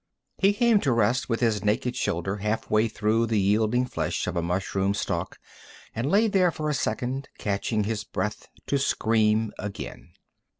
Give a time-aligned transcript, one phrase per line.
[0.39, 4.35] He came to rest with his naked shoulder half way through the yielding flesh of
[4.35, 5.37] a mushroom stalk,
[5.93, 10.13] and lay there for a second, catching his breath to scream again.